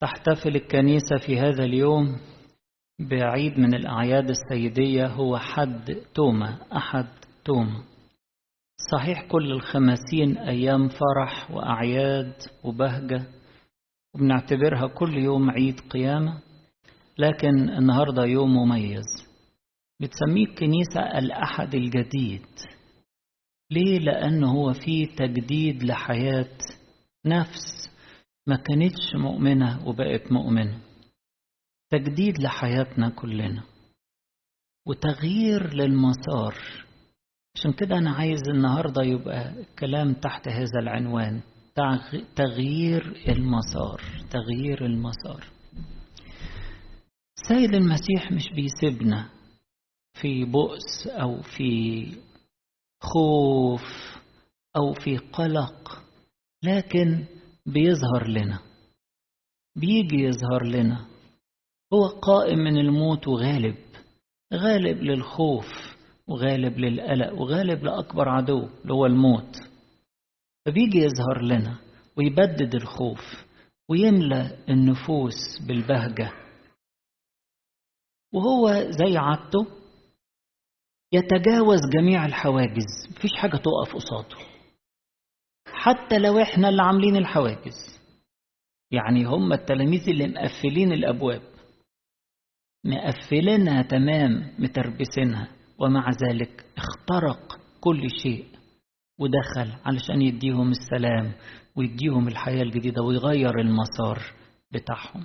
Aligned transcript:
تحتفل 0.00 0.56
الكنيسة 0.56 1.16
في 1.26 1.38
هذا 1.38 1.64
اليوم 1.64 2.16
بعيد 3.00 3.58
من 3.58 3.74
الأعياد 3.74 4.30
السيدية 4.30 5.06
هو 5.06 5.38
حد 5.38 5.96
توما 6.14 6.58
أحد 6.76 7.06
توما. 7.44 7.84
صحيح 8.92 9.22
كل 9.22 9.52
الخمسين 9.52 10.38
أيام 10.38 10.88
فرح 10.88 11.50
وأعياد 11.50 12.32
وبهجة 12.64 13.26
وبنعتبرها 14.14 14.86
كل 14.86 15.18
يوم 15.18 15.50
عيد 15.50 15.80
قيامة 15.80 16.40
لكن 17.18 17.68
النهاردة 17.70 18.24
يوم 18.24 18.54
مميز. 18.54 19.28
بتسميه 20.00 20.44
الكنيسة 20.46 21.18
الأحد 21.18 21.74
الجديد. 21.74 22.46
ليه؟ 23.70 23.98
لأنه 23.98 24.52
هو 24.52 24.72
فيه 24.72 25.06
تجديد 25.06 25.82
لحياة 25.84 26.58
نفس 27.26 27.90
ما 28.48 28.56
كانتش 28.56 29.14
مؤمنة 29.14 29.88
وبقت 29.88 30.32
مؤمنة. 30.32 30.78
تجديد 31.90 32.38
لحياتنا 32.38 33.08
كلنا. 33.10 33.62
وتغيير 34.86 35.74
للمسار. 35.74 36.54
عشان 37.56 37.72
كده 37.72 37.98
أنا 37.98 38.10
عايز 38.10 38.40
النهاردة 38.48 39.02
يبقى 39.02 39.60
الكلام 39.60 40.12
تحت 40.12 40.48
هذا 40.48 40.80
العنوان. 40.82 41.40
تغيير 42.36 43.24
المسار. 43.28 44.02
تغيير 44.30 44.84
المسار. 44.84 45.44
سيد 47.48 47.74
المسيح 47.74 48.32
مش 48.32 48.44
بيسيبنا 48.54 49.28
في 50.20 50.44
بؤس 50.44 51.06
أو 51.06 51.42
في 51.42 52.06
خوف 53.00 53.82
أو 54.76 54.92
في 54.92 55.16
قلق. 55.18 56.02
لكن 56.62 57.24
بيظهر 57.72 58.28
لنا. 58.28 58.58
بيجي 59.76 60.16
يظهر 60.16 60.64
لنا. 60.64 61.06
هو 61.92 62.06
قائم 62.06 62.58
من 62.58 62.78
الموت 62.78 63.28
وغالب. 63.28 63.76
غالب 64.54 65.02
للخوف 65.02 65.66
وغالب 66.28 66.78
للقلق 66.78 67.32
وغالب 67.32 67.84
لأكبر 67.84 68.28
عدو 68.28 68.68
اللي 68.82 68.92
هو 68.92 69.06
الموت. 69.06 69.56
فبيجي 70.66 70.98
يظهر 70.98 71.42
لنا 71.42 71.78
ويبدد 72.16 72.74
الخوف 72.74 73.44
ويملى 73.90 74.58
النفوس 74.68 75.58
بالبهجة. 75.66 76.32
وهو 78.34 78.90
زي 78.90 79.16
عادته 79.16 79.66
يتجاوز 81.12 81.80
جميع 81.94 82.26
الحواجز. 82.26 83.08
مفيش 83.10 83.32
حاجة 83.36 83.56
تقف 83.56 83.94
قصاده. 83.94 84.57
حتى 85.78 86.18
لو 86.18 86.38
إحنا 86.42 86.68
اللي 86.68 86.82
عاملين 86.82 87.16
الحواجز. 87.16 88.00
يعني 88.90 89.24
هم 89.24 89.52
التلاميذ 89.52 90.08
اللي 90.08 90.26
مقفلين 90.26 90.92
الأبواب. 90.92 91.42
مقفلينها 92.86 93.82
تمام 93.82 94.52
متربسينها. 94.58 95.48
ومع 95.78 96.10
ذلك 96.28 96.64
اخترق 96.76 97.58
كل 97.80 98.10
شيء. 98.22 98.44
ودخل 99.20 99.72
علشان 99.84 100.22
يديهم 100.22 100.70
السلام 100.70 101.32
ويديهم 101.76 102.28
الحياة 102.28 102.62
الجديدة 102.62 103.02
ويغير 103.02 103.60
المسار 103.60 104.22
بتاعهم. 104.72 105.24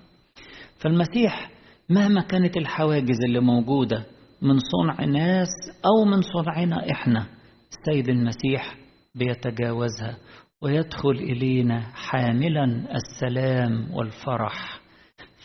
فالمسيح 0.78 1.52
مهما 1.90 2.22
كانت 2.22 2.58
الحواجز 2.58 3.24
اللي 3.26 3.40
موجودة 3.40 4.06
من 4.42 4.60
صنع 4.60 5.06
ناس 5.06 5.48
أو 5.86 6.06
من 6.06 6.22
صنعنا 6.22 6.92
إحنا 6.92 7.28
السيد 7.72 8.10
المسيح 8.10 8.78
بيتجاوزها. 9.16 10.18
ويدخل 10.64 11.10
إلينا 11.12 11.80
حاملا 11.82 12.64
السلام 12.96 13.92
والفرح. 13.94 14.82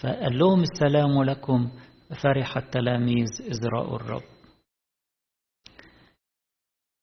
فقال 0.03 0.39
لهم 0.39 0.61
السلام 0.63 1.23
لكم 1.23 1.71
فرح 2.23 2.57
التلاميذ 2.57 3.29
إذ 3.41 3.67
رأوا 3.75 3.97
الرب. 3.97 4.23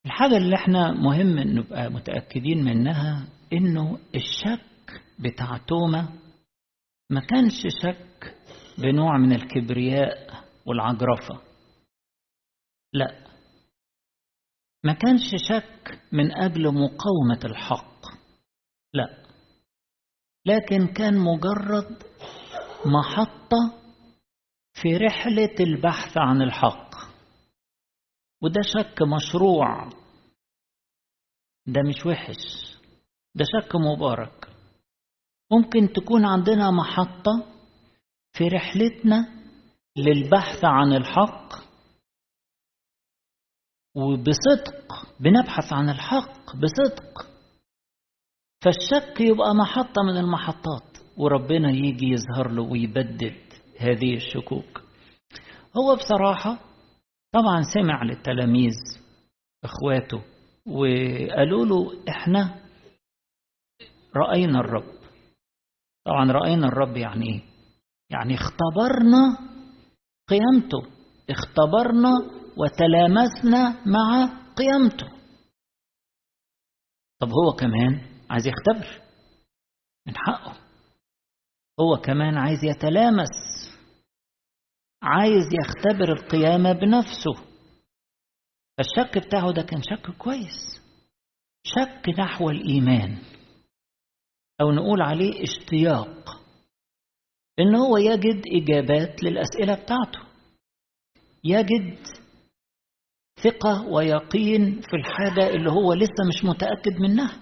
الحاجة 0.06 0.38
اللي 0.38 0.56
إحنا 0.56 0.92
مهم 0.92 1.40
نبقى 1.40 1.90
متأكدين 1.90 2.64
منها 2.64 3.28
إنه 3.54 4.00
الشك 4.16 5.02
بتاع 5.20 5.58
توما 5.58 6.10
ما 7.10 7.20
كانش 7.22 7.62
شك 7.84 8.36
بنوع 8.78 9.18
من 9.18 9.32
الكبرياء 9.34 10.44
والعجرفة. 10.66 11.42
لا 12.94 13.25
ما 14.86 14.94
كانش 14.94 15.32
شك 15.50 16.02
من 16.12 16.32
أجل 16.32 16.64
مقاومة 16.74 17.40
الحق. 17.46 18.02
لا. 18.94 19.26
لكن 20.46 20.88
كان 20.88 21.18
مجرد 21.18 22.04
محطة 22.86 23.82
في 24.74 24.98
رحلة 24.98 25.56
البحث 25.60 26.18
عن 26.18 26.42
الحق. 26.42 26.96
وده 28.44 28.62
شك 28.62 29.02
مشروع. 29.02 29.90
ده 31.68 31.82
مش 31.90 32.06
وحش. 32.06 32.76
ده 33.36 33.46
شك 33.46 33.76
مبارك. 33.76 34.48
ممكن 35.52 35.94
تكون 35.94 36.26
عندنا 36.26 36.72
محطة 36.72 37.46
في 38.34 38.48
رحلتنا 38.48 39.28
للبحث 39.98 40.66
عن 40.66 40.94
الحق 40.94 41.65
وبصدق 43.96 45.08
بنبحث 45.20 45.74
عن 45.74 45.90
الحق 45.90 46.56
بصدق. 46.56 47.28
فالشك 48.64 49.22
يبقى 49.22 49.56
محطة 49.56 50.04
من 50.04 50.18
المحطات 50.18 50.98
وربنا 51.18 51.72
يجي 51.72 52.06
يظهر 52.06 52.52
له 52.52 52.62
ويبدد 52.62 53.36
هذه 53.80 54.16
الشكوك. 54.16 54.82
هو 55.78 55.96
بصراحة 55.96 56.60
طبعا 57.32 57.62
سمع 57.74 58.04
للتلاميذ 58.04 58.74
إخواته 59.64 60.22
وقالوا 60.68 61.66
له 61.66 62.04
إحنا 62.10 62.62
رأينا 64.16 64.60
الرب. 64.60 64.96
طبعا 66.06 66.32
رأينا 66.32 66.68
الرب 66.68 66.98
يعني 66.98 67.26
إيه؟ 67.26 67.42
يعني 68.10 68.36
اختبرنا 68.36 69.38
قيامته 70.30 70.82
اختبرنا 71.30 72.12
وتلامسنا 72.58 73.86
مع 73.86 74.30
قيامته. 74.56 75.16
طب 77.20 77.28
هو 77.30 77.56
كمان 77.60 78.22
عايز 78.30 78.48
يختبر 78.48 79.02
من 80.08 80.14
حقه. 80.18 80.60
هو 81.80 81.98
كمان 81.98 82.38
عايز 82.38 82.60
يتلامس. 82.64 83.30
عايز 85.04 85.46
يختبر 85.54 86.14
القيامة 86.14 86.74
بنفسه. 86.74 87.34
فالشك 88.78 89.18
بتاعه 89.28 89.52
ده 89.54 89.62
كان 89.62 89.82
شك 89.84 90.18
كويس. 90.18 90.82
شك 91.68 92.20
نحو 92.20 92.50
الإيمان. 92.50 93.18
أو 94.62 94.72
نقول 94.72 95.02
عليه 95.02 95.44
اشتياق. 95.44 96.42
إن 97.60 97.76
هو 97.76 97.98
يجد 97.98 98.44
إجابات 98.48 99.24
للأسئلة 99.24 99.76
بتاعته. 99.84 100.20
يجد 101.44 102.25
ثقة 103.44 103.88
ويقين 103.88 104.82
في 104.82 104.96
الحاجة 104.96 105.50
اللي 105.50 105.72
هو 105.72 105.94
لسه 105.94 106.24
مش 106.30 106.46
متأكد 106.46 107.00
منها. 107.02 107.42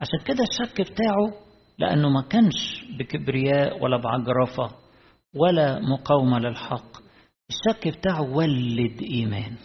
عشان 0.00 0.18
كده 0.26 0.44
الشك 0.44 0.80
بتاعه 0.80 1.44
لأنه 1.78 2.08
ما 2.08 2.22
كانش 2.22 2.84
بكبرياء 2.98 3.82
ولا 3.82 3.96
بعجرفة 3.96 4.76
ولا 5.34 5.80
مقاومة 5.80 6.38
للحق. 6.38 7.02
الشك 7.50 7.88
بتاعه 7.98 8.22
ولد 8.22 9.02
إيمان. 9.02 9.56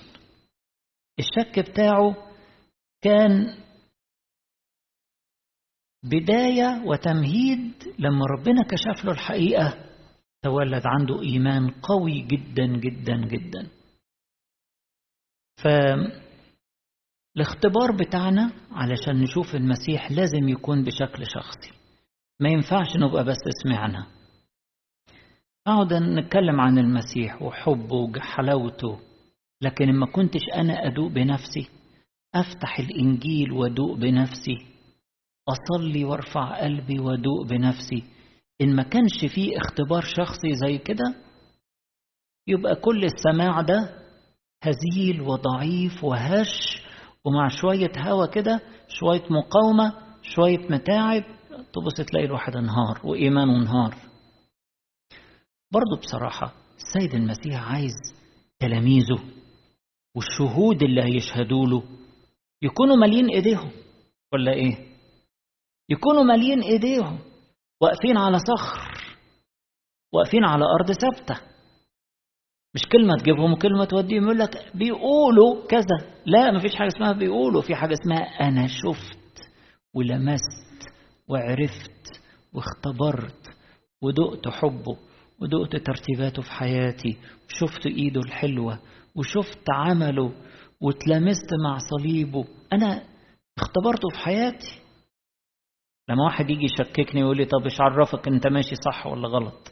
الشك 1.19 1.59
بتاعه 1.59 2.15
كان 3.01 3.57
بداية 6.03 6.81
وتمهيد 6.85 7.73
لما 7.99 8.25
ربنا 8.25 8.63
كشف 8.63 9.05
له 9.05 9.11
الحقيقة 9.11 9.85
تولد 10.43 10.83
عنده 10.85 11.21
إيمان 11.21 11.69
قوي 11.69 12.21
جدا 12.21 12.65
جدا 12.65 13.15
جدا. 13.27 13.78
فالاختبار 17.35 17.91
بتاعنا 17.99 18.51
علشان 18.71 19.15
نشوف 19.21 19.55
المسيح 19.55 20.11
لازم 20.11 20.49
يكون 20.49 20.83
بشكل 20.83 21.23
شخصي. 21.27 21.71
ما 22.39 22.49
ينفعش 22.49 22.95
نبقى 22.97 23.23
بس 23.23 23.37
سمعنا. 23.63 24.07
أقعد 25.67 25.93
نتكلم 25.93 26.61
عن 26.61 26.77
المسيح 26.77 27.41
وحبه 27.41 27.95
وحلاوته 27.95 28.99
لكن 29.61 29.93
ما 29.93 30.05
كنتش 30.05 30.41
أنا 30.55 30.87
أدوق 30.87 31.11
بنفسي 31.11 31.69
أفتح 32.35 32.79
الإنجيل 32.79 33.51
وأدوق 33.51 33.97
بنفسي 33.97 34.57
أصلي 35.49 36.03
وأرفع 36.05 36.61
قلبي 36.61 36.99
وأدوق 36.99 37.45
بنفسي. 37.45 38.03
إن 38.61 38.75
ما 38.75 38.83
كانش 38.83 39.25
فيه 39.35 39.57
اختبار 39.57 40.01
شخصي 40.01 40.53
زي 40.55 40.77
كده 40.77 41.15
يبقى 42.47 42.75
كل 42.75 43.03
السماع 43.03 43.61
ده 43.61 43.98
هزيل 44.63 45.21
وضعيف 45.21 46.03
وهش 46.03 46.81
ومع 47.25 47.47
شوية 47.47 47.91
هوا 47.97 48.25
كده 48.25 48.61
شوية 48.87 49.23
مقاومة 49.29 49.93
شوية 50.21 50.57
متاعب 50.57 51.23
تبص 51.73 51.95
تلاقي 52.09 52.25
الواحد 52.25 52.55
انهار 52.55 53.01
وإيمانه 53.03 53.55
انهار. 53.61 53.95
برضه 55.73 55.97
بصراحة 56.01 56.53
السيد 56.77 57.13
المسيح 57.15 57.71
عايز 57.71 57.93
تلاميذه 58.59 59.19
والشهود 60.15 60.83
اللي 60.83 61.01
هيشهدوا 61.01 61.65
له 61.65 61.83
يكونوا 62.61 62.95
مالين 62.95 63.29
إيديهم 63.29 63.71
ولا 64.33 64.53
إيه؟ 64.53 64.77
يكونوا 65.89 66.23
مالين 66.23 66.61
إيديهم 66.61 67.19
واقفين 67.81 68.17
على 68.17 68.37
صخر 68.39 68.99
واقفين 70.13 70.43
على 70.45 70.65
أرض 70.65 70.91
ثابتة. 70.91 71.41
مش 72.75 72.81
كلمة 72.91 73.17
تجيبهم 73.17 73.53
وكلمة 73.53 73.85
توديهم 73.85 74.23
يقول 74.23 74.39
لك 74.39 74.71
بيقولوا 74.75 75.67
كذا. 75.67 76.11
لا 76.25 76.51
مفيش 76.51 76.75
حاجة 76.75 76.87
اسمها 76.87 77.11
بيقولوا 77.11 77.61
في 77.61 77.75
حاجة 77.75 77.93
اسمها 77.93 78.19
أنا 78.47 78.67
شفت 78.67 79.49
ولمست 79.93 80.89
وعرفت 81.27 82.21
واختبرت 82.53 83.47
ودقت 84.01 84.47
حبه 84.47 84.97
ودقت 85.41 85.75
ترتيباته 85.75 86.41
في 86.41 86.51
حياتي 86.51 87.17
وشفت 87.49 87.85
إيده 87.85 88.21
الحلوة 88.21 88.79
وشفت 89.15 89.63
عمله 89.73 90.31
واتلمست 90.81 91.49
مع 91.63 91.77
صليبه. 91.77 92.45
أنا 92.73 93.03
اختبرته 93.57 94.09
في 94.09 94.19
حياتي. 94.19 94.79
لما 96.09 96.23
واحد 96.23 96.49
يجي 96.49 96.65
يشككني 96.65 97.23
ويقول 97.23 97.37
لي 97.37 97.45
طب 97.45 97.63
إيش 97.63 97.81
عرفك 97.81 98.27
أنت 98.27 98.47
ماشي 98.47 98.75
صح 98.85 99.07
ولا 99.07 99.27
غلط؟ 99.27 99.71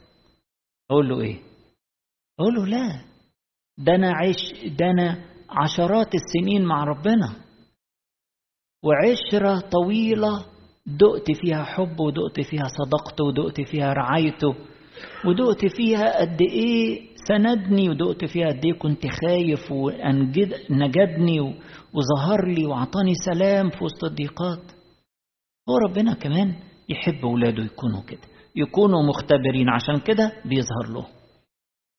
أقول 0.91 1.09
له 1.09 1.21
إيه؟ 1.21 1.39
أقول 2.39 2.53
له 2.55 2.65
لا. 2.65 3.01
ده 3.77 3.95
أنا 3.95 4.11
عيش 4.13 4.37
ده 4.79 4.85
أنا 4.91 5.25
عشرات 5.49 6.07
السنين 6.15 6.65
مع 6.65 6.83
ربنا. 6.83 7.33
وعشرة 8.83 9.59
طويلة 9.69 10.45
دقت 10.85 11.31
فيها 11.41 11.63
حب 11.63 11.99
ودقت 11.99 12.41
فيها 12.49 12.67
صدقته 12.67 13.23
ودقت 13.23 13.61
فيها 13.61 13.93
رعايته 13.93 14.55
ودقت 15.25 15.65
فيها 15.77 16.19
قد 16.21 16.41
إيه 16.41 17.01
سندني 17.27 17.89
ودقت 17.89 18.25
فيها 18.25 18.47
قد 18.47 18.65
إيه 18.65 18.73
كنت 18.79 19.07
خايف 19.07 19.71
ونجدني 19.71 21.39
وظهر 21.93 22.45
لي 22.47 22.65
وعطاني 22.65 23.13
سلام 23.25 23.69
في 23.69 23.83
وسط 23.83 24.03
الضيقات. 24.03 24.71
هو 25.69 25.77
ربنا 25.89 26.13
كمان 26.13 26.55
يحب 26.89 27.25
اولاده 27.25 27.63
يكونوا 27.63 28.01
كده 28.01 28.21
يكونوا 28.55 29.03
مختبرين 29.09 29.69
عشان 29.69 29.99
كده 29.99 30.31
بيظهر 30.45 30.93
له. 30.93 31.05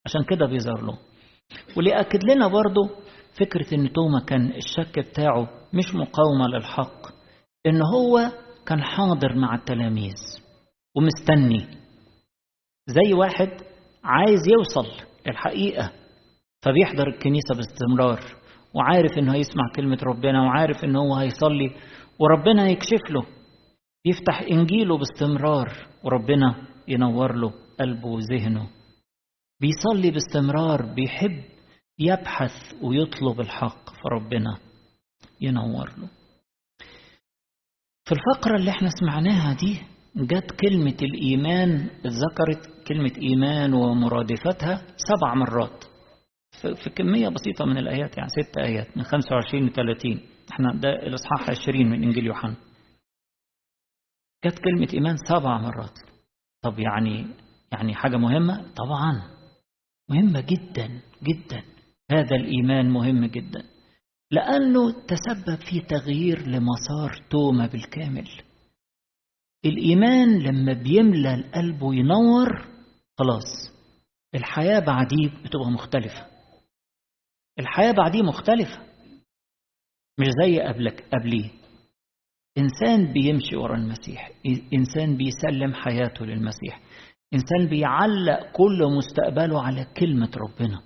عشان 0.09 0.25
كده 0.25 0.47
بيظهر 0.47 0.83
له 0.83 0.99
واللي 1.77 2.01
أكد 2.01 2.21
لنا 2.31 2.47
برضه 2.49 2.91
فكرة 3.41 3.75
إن 3.75 3.93
توما 3.93 4.21
كان 4.21 4.53
الشك 4.53 4.99
بتاعه 4.99 5.49
مش 5.75 5.95
مقاومة 5.95 6.49
للحق 6.49 7.07
إن 7.67 7.83
هو 7.83 8.19
كان 8.67 8.83
حاضر 8.83 9.35
مع 9.37 9.55
التلاميذ 9.55 10.15
ومستني. 10.97 11.67
زي 12.87 13.13
واحد 13.15 13.49
عايز 14.05 14.41
يوصل 14.49 14.87
للحقيقة 15.27 15.93
فبيحضر 16.63 17.09
الكنيسة 17.09 17.55
باستمرار 17.57 18.21
وعارف 18.75 19.19
إنه 19.19 19.35
هيسمع 19.35 19.63
كلمة 19.77 19.99
ربنا 20.03 20.43
وعارف 20.43 20.85
إن 20.85 20.97
هو 20.97 21.15
هيصلي 21.15 21.71
وربنا 22.19 22.69
يكشف 22.69 23.11
له 23.11 23.27
يفتح 24.07 24.41
إنجيله 24.51 24.99
باستمرار 24.99 25.73
وربنا 26.05 26.67
ينور 26.89 27.35
له 27.37 27.53
قلبه 27.81 28.09
وذهنه. 28.09 28.78
بيصلي 29.61 30.11
باستمرار 30.11 30.95
بيحب 30.95 31.45
يبحث 31.99 32.75
ويطلب 32.83 33.41
الحق 33.41 33.91
فربنا 33.91 34.59
ينور 35.41 35.89
له. 35.99 36.09
في 38.05 38.13
الفقرة 38.15 38.57
اللي 38.57 38.71
إحنا 38.71 38.89
سمعناها 39.01 39.53
دي 39.53 39.81
جت 40.17 40.51
كلمة 40.61 40.97
الإيمان 41.03 41.91
اتذكرت 42.05 42.87
كلمة 42.89 43.13
إيمان 43.19 43.75
ومرادفتها 43.75 44.83
سبع 44.97 45.35
مرات. 45.35 45.85
في 46.83 46.91
كمية 46.91 47.29
بسيطة 47.29 47.65
من 47.65 47.79
الآيات 47.79 48.17
يعني 48.17 48.29
ست 48.29 48.59
آيات 48.59 48.97
من 48.97 49.03
25 49.03 49.67
ل 49.67 49.73
30 49.73 50.21
إحنا 50.53 50.75
ده 50.75 50.89
الإصحاح 50.89 51.51
20 51.51 51.87
من 51.91 52.03
إنجيل 52.03 52.27
يوحنا. 52.27 52.55
جت 54.47 54.59
كلمة 54.59 54.89
إيمان 54.95 55.17
سبع 55.17 55.59
مرات. 55.59 55.99
طب 56.63 56.79
يعني 56.79 57.27
يعني 57.73 57.95
حاجة 57.95 58.17
مهمة؟ 58.17 58.73
طبعا. 58.77 59.38
مهمة 60.11 60.41
جدا 60.41 61.03
جدا. 61.23 61.63
هذا 62.11 62.37
الإيمان 62.37 62.91
مهم 62.91 63.25
جدا. 63.25 63.63
لأنه 64.31 64.93
تسبب 64.93 65.61
في 65.71 65.81
تغيير 65.81 66.47
لمسار 66.49 67.27
توما 67.31 67.67
بالكامل. 67.67 68.29
الإيمان 69.65 70.39
لما 70.39 70.73
بيملى 70.73 71.35
القلب 71.35 71.83
وينور 71.83 72.69
خلاص. 73.19 73.79
الحياة 74.35 74.81
بعديه 74.81 75.29
بتبقى 75.29 75.71
مختلفة. 75.71 76.27
الحياة 77.59 77.93
بعديه 77.93 78.23
مختلفة. 78.23 78.79
مش 80.19 80.27
زي 80.43 80.61
قبلك 80.61 81.09
قبليه. 81.15 81.51
إنسان 82.59 83.13
بيمشي 83.13 83.57
ورا 83.57 83.77
المسيح. 83.77 84.31
إنسان 84.73 85.17
بيسلم 85.17 85.75
حياته 85.75 86.27
للمسيح. 86.27 86.81
إنسان 87.35 87.69
بيعلق 87.69 88.53
كل 88.53 88.79
مستقبله 88.97 89.63
على 89.63 89.85
كلمة 89.97 90.31
ربنا 90.37 90.81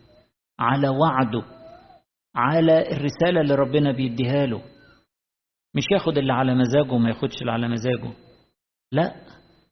على 0.61 0.89
وعده 0.89 1.43
على 2.37 2.93
الرسالة 2.93 3.41
اللي 3.41 3.55
ربنا 3.55 3.93
بيديها 3.93 4.47
له. 4.47 4.63
مش 5.75 5.85
ياخد 5.93 6.19
اللي 6.19 6.33
على 6.33 6.55
مزاجه 6.55 6.93
وما 6.93 7.09
ياخدش 7.09 7.41
اللي 7.41 7.53
على 7.53 7.69
مزاجه. 7.69 8.13
لا 8.93 9.15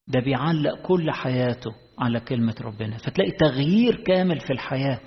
ده 0.09 0.21
بيعلق 0.21 0.83
كل 0.83 1.11
حياته 1.11 1.71
على 1.99 2.21
كلمة 2.21 2.55
ربنا. 2.61 2.97
فتلاقي 2.99 3.31
تغيير 3.31 4.05
كامل 4.05 4.41
في 4.41 4.53
الحياة 4.53 5.01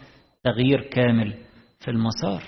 تغيير 0.43 0.89
كامل 0.89 1.45
في 1.79 1.91
المسار. 1.91 2.43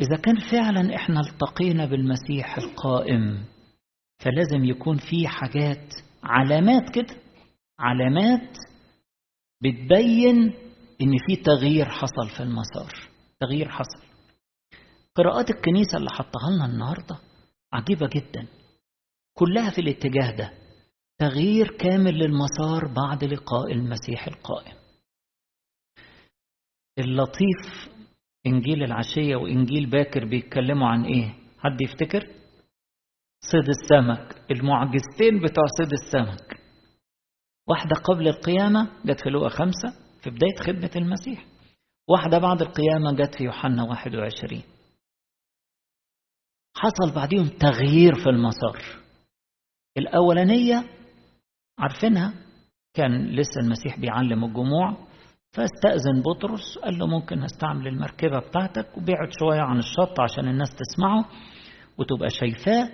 إذا 0.00 0.16
كان 0.22 0.36
فعلا 0.50 0.94
إحنا 0.96 1.20
التقينا 1.20 1.86
بالمسيح 1.86 2.58
القائم 2.58 3.44
فلازم 4.24 4.64
يكون 4.64 4.96
في 4.96 5.28
حاجات 5.28 5.94
علامات 6.24 6.90
كده 6.94 7.19
علامات 7.80 8.56
بتبين 9.62 10.36
إن 11.02 11.12
في 11.26 11.36
تغيير 11.36 11.88
حصل 11.88 12.28
في 12.36 12.42
المسار. 12.42 12.94
تغيير 13.40 13.68
حصل. 13.68 14.06
قراءات 15.14 15.50
الكنيسة 15.50 15.98
اللي 15.98 16.10
حطها 16.10 16.50
لنا 16.56 16.66
النهارده 16.66 17.18
عجيبة 17.72 18.08
جدا. 18.14 18.46
كلها 19.34 19.70
في 19.70 19.80
الاتجاه 19.80 20.30
ده. 20.36 20.52
تغيير 21.18 21.76
كامل 21.76 22.14
للمسار 22.14 22.86
بعد 22.94 23.24
لقاء 23.24 23.72
المسيح 23.72 24.26
القائم. 24.26 24.76
اللطيف 26.98 27.88
إنجيل 28.46 28.82
العشية 28.82 29.36
وإنجيل 29.36 29.90
باكر 29.90 30.24
بيتكلموا 30.24 30.88
عن 30.88 31.04
إيه؟ 31.04 31.34
حد 31.58 31.80
يفتكر؟ 31.80 32.28
صيد 33.40 33.68
السمك. 33.68 34.42
المعجزتين 34.50 35.40
بتوع 35.42 35.64
صيد 35.78 35.92
السمك. 35.92 36.59
واحدة 37.70 37.96
قبل 38.04 38.28
القيامة 38.28 38.88
جت 39.04 39.20
في 39.20 39.30
لوقا 39.30 39.48
خمسة 39.48 39.92
في 40.22 40.30
بداية 40.30 40.56
خدمة 40.66 40.90
المسيح. 40.96 41.44
واحدة 42.08 42.38
بعد 42.38 42.62
القيامة 42.62 43.12
جت 43.12 43.34
في 43.34 43.44
يوحنا 43.44 43.82
21 43.82 44.62
حصل 46.76 47.14
بعديهم 47.14 47.48
تغيير 47.48 48.14
في 48.14 48.30
المسار. 48.30 48.82
الأولانية 49.98 50.84
عارفينها؟ 51.78 52.34
كان 52.94 53.26
لسه 53.26 53.60
المسيح 53.62 53.98
بيعلم 54.00 54.44
الجموع. 54.44 54.96
فاستأذن 55.52 56.22
بطرس 56.22 56.78
قال 56.78 56.98
له 56.98 57.06
ممكن 57.06 57.42
استعمل 57.42 57.86
المركبة 57.88 58.38
بتاعتك 58.38 58.96
وبيعد 58.96 59.28
شوية 59.38 59.60
عن 59.60 59.78
الشط 59.78 60.20
عشان 60.20 60.48
الناس 60.48 60.68
تسمعه 60.76 61.24
وتبقى 61.98 62.28
شايفاه 62.30 62.88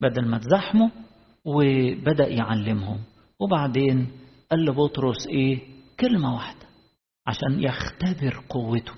بدل 0.00 0.28
ما 0.28 0.38
تزحمه 0.38 0.90
وبدأ 1.44 2.26
يعلمهم. 2.28 2.98
وبعدين 3.40 4.12
قال 4.50 4.64
لبطرس 4.64 5.26
إيه؟ 5.26 5.58
كلمة 6.00 6.34
واحدة 6.34 6.66
عشان 7.26 7.62
يختبر 7.62 8.44
قوته. 8.48 8.92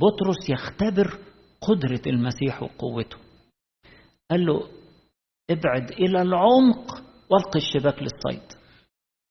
بطرس 0.00 0.50
يختبر 0.50 1.18
قدرة 1.60 2.02
المسيح 2.06 2.62
وقوته. 2.62 3.16
قال 4.30 4.46
له 4.46 4.68
ابعد 5.50 5.90
إلى 5.90 6.22
العمق 6.22 7.02
والقي 7.30 7.58
الشباك 7.58 8.02
للصيد. 8.02 8.58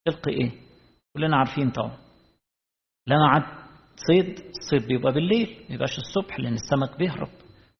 تلقي 0.05 0.31
إيه؟ 0.31 0.51
كلنا 1.13 1.37
عارفين 1.37 1.71
طبعا. 1.71 1.97
لما 3.07 3.27
عد 3.27 3.61
صيد 4.07 4.39
الصيد 4.39 4.87
بيبقى 4.87 5.13
بالليل 5.13 5.65
ما 5.69 5.75
يبقاش 5.75 5.97
الصبح 5.97 6.39
لأن 6.39 6.53
السمك 6.53 6.97
بيهرب 6.97 7.29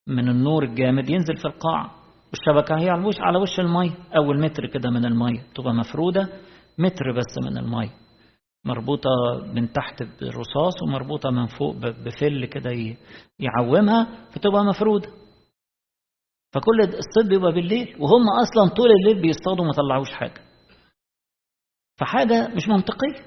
من 0.08 0.30
النور 0.30 0.64
الجامد 0.64 1.10
ينزل 1.10 1.38
في 1.38 1.46
القاع. 1.46 2.01
والشبكة 2.32 2.80
هي 2.80 2.90
على 2.90 3.06
وش 3.08 3.16
على 3.20 3.38
وش 3.38 3.60
المية 3.60 3.92
أول 4.18 4.40
متر 4.42 4.68
كده 4.68 4.90
من 4.90 5.06
المية 5.06 5.44
تبقى 5.56 5.74
مفرودة 5.74 6.30
متر 6.78 7.12
بس 7.18 7.36
من 7.46 7.58
المية 7.58 7.94
مربوطة 8.66 9.10
من 9.54 9.72
تحت 9.72 10.04
برصاص 10.04 10.74
ومربوطة 10.84 11.30
من 11.30 11.46
فوق 11.48 11.76
بفل 11.76 12.46
كده 12.46 12.72
يعومها 13.40 14.28
فتبقى 14.32 14.66
مفرودة. 14.66 15.10
فكل 16.54 16.80
الصيد 16.82 17.30
بيبقى 17.30 17.52
بالليل 17.52 17.96
وهم 18.00 18.24
أصلا 18.42 18.76
طول 18.76 18.90
الليل 18.92 19.22
بيصطادوا 19.22 19.66
ما 19.66 19.72
طلعوش 19.72 20.12
حاجة. 20.12 20.42
فحاجة 22.00 22.48
مش 22.56 22.68
منطقية. 22.68 23.26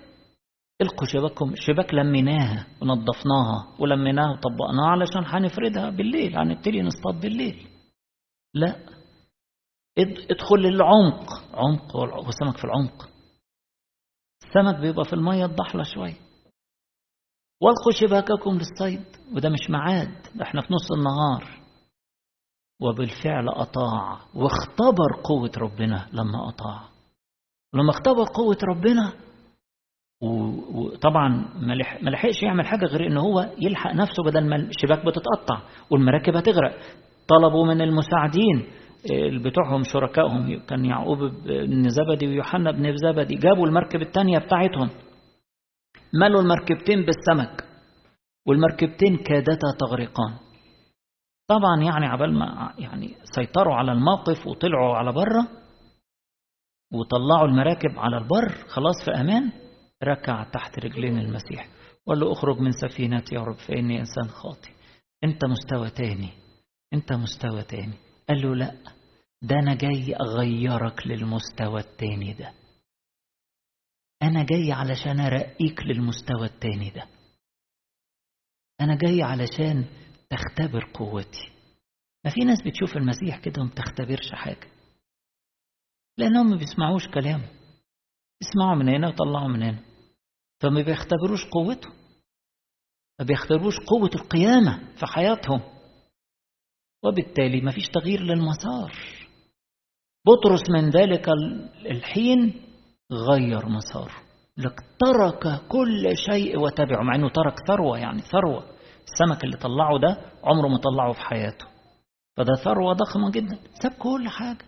القوا 0.82 1.06
شباككم 1.06 1.52
الشباك 1.52 1.94
لميناها 1.94 2.66
ونظفناها 2.82 3.76
ولميناها 3.78 4.30
وطبقناها 4.30 4.87
علشان 4.90 5.25
هنفردها 5.26 5.90
بالليل. 5.90 6.37
هنبتدي 6.38 6.82
نصطاد 6.82 7.20
بالليل. 7.20 7.66
لا. 8.54 8.76
ادخل 10.30 10.56
للعمق. 10.56 11.26
عمق 11.54 11.96
والسمك 11.96 12.56
في 12.56 12.64
العمق. 12.64 13.08
السمك 14.44 14.80
بيبقى 14.80 15.04
في 15.04 15.12
المية 15.12 15.44
الضحلة 15.44 15.82
شوية 15.82 16.16
والقوا 17.62 17.92
شباككم 18.00 18.50
للصيد. 18.50 19.04
وده 19.34 19.49
مش 19.49 19.70
معاد. 19.70 20.23
ده 20.34 20.42
إحنا 20.42 20.61
في 20.61 20.73
نص 20.73 20.92
النهار. 20.92 21.61
وبالفعل 22.82 23.49
أطاع. 23.49 24.20
واختبر 24.34 25.23
قوة 25.25 25.50
ربنا 25.58 26.08
لما 26.12 26.49
أطاع. 26.49 26.88
لما 27.75 27.90
اختبر 27.90 28.25
قوة 28.34 28.58
ربنا 28.62 29.12
وطبعا 30.75 31.28
ما 32.02 32.11
لحقش 32.11 32.42
يعمل 32.42 32.66
حاجة 32.66 32.84
غير 32.87 33.06
إن 33.06 33.16
هو 33.16 33.54
يلحق 33.58 33.90
نفسه 33.92 34.23
بدل 34.25 34.49
ما 34.49 34.56
الشباك 34.56 35.06
بتتقطع 35.06 35.62
والمراكب 35.90 36.37
هتغرق. 36.37 36.80
طلبوا 37.28 37.66
من 37.66 37.81
المساعدين 37.81 38.66
بتوعهم 39.45 39.83
شركائهم 39.83 40.61
كان 40.66 40.85
يعقوب 40.85 41.19
بن 41.47 41.88
زبدي 41.88 42.26
ويوحنا 42.26 42.71
بن 42.71 42.97
زبدي 42.97 43.35
جابوا 43.35 43.66
المركب 43.66 44.02
الثانية 44.02 44.38
بتاعتهم. 44.38 44.90
ملوا 46.14 46.43
المركبتين 46.43 47.04
بالسمك 47.04 47.64
والمركبتين 48.47 49.16
كادتا 49.16 49.76
تغرقان. 49.81 50.35
طبعا 51.49 51.83
يعني 51.83 52.07
عبال 52.07 52.38
ما 52.38 52.75
يعني 52.78 53.14
سيطروا 53.35 53.75
على 53.75 53.93
الموقف 53.93 54.47
وطلعوا 54.47 54.97
على 54.97 55.12
بره 55.12 55.49
وطلعوا 56.93 57.49
المراكب 57.49 57.99
على 57.99 58.19
البر 58.19 58.49
خلاص 58.69 59.04
في 59.04 59.11
أمان 59.11 59.52
ركع 60.04 60.43
تحت 60.43 60.78
رجلين 60.85 61.19
المسيح. 61.19 61.69
وقال 62.07 62.21
له 62.21 62.33
اخرج 62.33 62.59
من 62.59 62.71
سفينتي 62.71 63.35
يا 63.35 63.40
رب 63.40 63.57
فإني 63.69 64.00
إنسان 64.00 64.28
خاطئ. 64.28 64.71
أنت 65.25 65.45
مستوى 65.45 65.90
تاني. 65.90 66.44
أنت 66.93 67.12
مستوى 67.12 67.62
تاني. 67.62 67.95
قال 68.29 68.43
له 68.43 68.55
لا 68.55 68.76
ده 69.43 69.57
أنا 69.57 69.75
جاي 69.75 70.17
أغيرك 70.17 71.07
للمستوى 71.07 71.81
التاني 71.81 72.33
ده. 72.33 72.55
أنا 74.23 74.45
جاي 74.45 74.73
علشان 74.73 75.21
أرقيك 75.21 75.81
للمستوى 75.81 76.47
التاني 76.47 76.91
ده. 76.91 77.07
أنا 78.81 78.99
جاي 78.99 79.23
علشان 79.23 79.85
تختبر 80.31 80.85
قوتي. 80.95 81.50
ما 82.25 82.31
في 82.31 82.41
ناس 82.41 82.59
بتشوف 82.67 82.97
المسيح 82.97 83.38
كده 83.38 83.62
وما 83.62 83.71
بتختبرش 83.71 84.33
حاجة. 84.33 84.69
لأنهم 86.19 86.50
ما 86.50 86.57
بيسمعوش 86.57 87.09
كلامه 87.09 87.49
يسمعوا 88.43 88.75
من 88.75 88.88
هنا 88.88 89.07
ويطلعوا 89.07 89.49
من 89.49 89.62
هنا. 89.62 89.85
فما 90.61 90.83
بيختبروش 90.83 91.45
قوته. 91.45 91.88
ما 93.19 93.25
بيختبروش 93.25 93.75
قوة 93.79 94.11
القيامة 94.14 94.95
في 94.97 95.07
حياتهم. 95.07 95.74
وبالتالي 97.04 97.61
ما 97.61 97.70
فيش 97.70 97.88
تغيير 97.88 98.20
للمسار. 98.20 98.92
بطرس 100.26 100.70
من 100.70 100.90
ذلك 100.90 101.28
الحين 101.90 102.54
غير 103.12 103.68
مساره 103.68 104.25
لك 104.56 104.80
ترك 105.00 105.61
كل 105.68 106.16
شيء 106.16 106.58
وتبعه 106.58 107.02
مع 107.02 107.14
إنه 107.14 107.28
ترك 107.28 107.54
ثروة 107.68 107.99
يعني 107.99 108.18
ثروة. 108.23 108.64
السمك 109.04 109.44
اللي 109.44 109.56
طلعه 109.56 109.99
ده 109.99 110.16
عمره 110.44 110.68
ما 110.68 110.78
طلعه 110.78 111.12
في 111.12 111.20
حياته. 111.20 111.66
فده 112.37 112.54
ثروة 112.64 112.92
ضخمة 112.92 113.30
جدا. 113.30 113.58
ساب 113.82 113.92
كل 113.92 114.28
حاجة. 114.28 114.64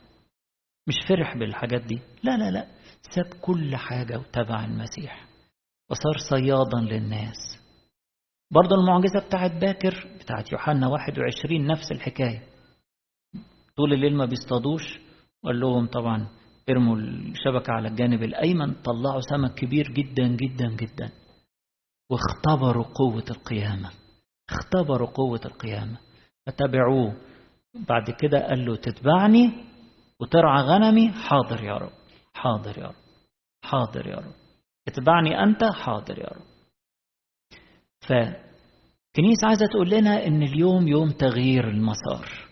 مش 0.89 0.95
فرح 1.09 1.37
بالحاجات 1.37 1.81
دي. 1.81 2.01
لا 2.23 2.37
لا 2.37 2.51
لا. 2.51 2.67
ساب 3.11 3.35
كل 3.41 3.77
حاجة 3.77 4.19
وتبع 4.19 4.65
المسيح. 4.65 5.27
وصار 5.91 6.19
صيادا 6.31 6.79
للناس. 6.81 7.59
برضه 8.51 8.77
المعجزة 8.77 9.21
بتاعت 9.27 9.53
باكر 9.53 10.09
بتاعت 10.21 10.53
يوحنا 10.53 10.89
21 10.89 11.67
نفس 11.67 11.93
الحكاية. 11.93 12.43
طول 13.77 13.93
الليل 13.93 14.17
ما 14.17 14.25
بيصطادوش 14.25 14.99
وقال 15.45 15.61
لهم 15.61 15.87
طبعا 15.87 16.29
ارموا 16.71 16.97
الشبكة 16.97 17.73
على 17.73 17.89
الجانب 17.89 18.23
الأيمن 18.23 18.75
طلعوا 18.75 19.21
سمك 19.21 19.55
كبير 19.55 19.85
جدا 19.93 20.27
جدا 20.27 20.69
جدا. 20.77 21.11
واختبروا 22.11 22.85
قوة 22.85 23.25
القيامة. 23.31 23.91
اختبروا 24.51 25.09
قوة 25.09 25.41
القيامة. 25.45 25.97
فتبعوه 26.47 27.17
بعد 27.89 28.11
كده 28.11 28.47
قال 28.47 28.65
له 28.65 28.77
تتبعني 28.77 29.65
وترعى 30.21 30.63
غنمي. 30.63 31.13
حاضر 31.13 31.65
يا 31.65 31.77
رب 31.77 31.93
حاضر 32.35 32.79
يا 32.79 32.87
رب 32.87 32.95
حاضر 33.65 34.07
يا 34.07 34.17
رب. 34.17 34.35
اتبعني 34.89 35.43
أنت 35.43 35.65
حاضر 35.65 36.19
يا 36.19 36.29
رب. 36.29 36.56
فكنيسة 38.07 39.49
عايزة 39.49 39.67
تقول 39.67 39.91
لنا 39.91 40.27
إن 40.27 40.43
اليوم 40.43 40.89
يوم 40.89 41.11
تغيير 41.11 41.69
المسار. 41.69 42.47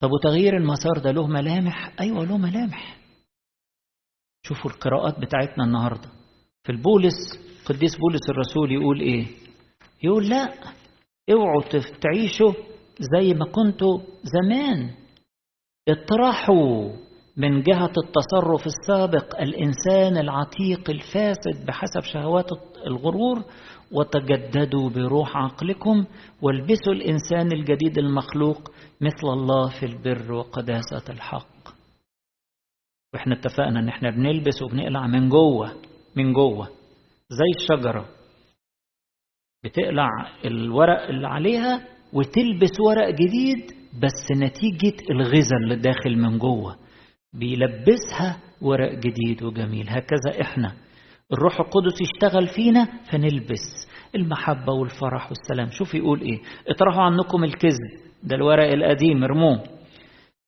طب 0.00 0.10
وتغيير 0.12 0.56
المسار 0.56 0.98
ده 0.98 1.10
له 1.10 1.26
ملامح؟ 1.26 1.92
أيوة 2.00 2.24
له 2.24 2.36
ملامح. 2.38 3.00
شوفوا 4.46 4.70
القراءات 4.70 5.18
بتاعتنا 5.18 5.64
النهاردة. 5.64 6.08
في 6.64 6.72
البولس 6.72 7.14
قديس 7.64 7.96
بولس 7.96 8.30
الرسول 8.30 8.72
يقول 8.72 9.00
إيه؟ 9.00 9.26
يقول 10.02 10.28
لا 10.28 10.54
اوعوا 11.30 11.62
تعيشوا 12.00 12.52
زي 12.98 13.34
ما 13.34 13.44
كنتوا 13.44 14.00
زمان. 14.22 14.94
اطرحوا. 15.88 17.03
من 17.36 17.62
جهة 17.62 17.92
التصرف 17.98 18.66
السابق 18.66 19.40
الإنسان 19.40 20.16
العتيق 20.16 20.90
الفاسد 20.90 21.66
بحسب 21.66 22.00
شهوات 22.12 22.48
الغرور 22.86 23.44
وتجددوا 23.92 24.90
بروح 24.90 25.36
عقلكم 25.36 26.04
والبسوا 26.42 26.92
الإنسان 26.92 27.52
الجديد 27.52 27.98
المخلوق 27.98 28.70
مثل 29.00 29.26
الله 29.32 29.80
في 29.80 29.86
البر 29.86 30.32
وقداسة 30.32 31.04
الحق. 31.12 31.54
وإحنا 33.14 33.34
اتفقنا 33.34 33.80
إن 33.80 33.88
إحنا 33.88 34.10
بنلبس 34.10 34.62
وبنقلع 34.62 35.06
من 35.06 35.28
جوه 35.28 35.72
من 36.16 36.32
جوه 36.32 36.68
زي 37.30 37.50
الشجرة. 37.60 38.08
بتقلع 39.64 40.08
الورق 40.44 41.08
اللي 41.08 41.26
عليها 41.28 41.84
وتلبس 42.12 42.80
ورق 42.80 43.08
جديد 43.10 43.72
بس 44.02 44.36
نتيجة 44.36 44.96
الغذاء 45.10 45.58
اللي 45.64 45.76
داخل 45.76 46.16
من 46.16 46.38
جوه. 46.38 46.83
بيلبسها 47.34 48.40
ورق 48.62 48.92
جديد 48.98 49.42
وجميل. 49.42 49.88
هكذا 49.88 50.40
إحنا. 50.40 50.76
الروح 51.32 51.60
القدس 51.60 52.00
يشتغل 52.00 52.48
فينا 52.48 52.88
فنلبس. 53.10 53.88
المحبة 54.14 54.72
والفرح 54.72 55.28
والسلام. 55.28 55.70
شوف 55.70 55.94
يقول 55.94 56.20
إيه. 56.20 56.42
اطرحوا 56.68 57.02
عنكم 57.02 57.44
الكذب. 57.44 58.00
ده 58.22 58.36
الورق 58.36 58.72
القديم 58.72 59.24
ارموه. 59.24 59.62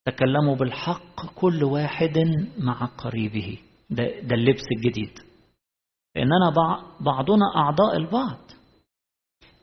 تكلموا 0.06 0.56
بالحق 0.56 1.34
كل 1.34 1.64
واحد 1.64 2.18
مع 2.58 2.84
قريبه. 2.84 3.58
ده, 3.90 4.20
ده 4.20 4.34
اللبس 4.34 4.64
الجديد. 4.76 5.18
لأننا 6.16 6.50
بعضنا 7.00 7.44
أعضاء 7.56 7.96
البعض. 7.96 8.38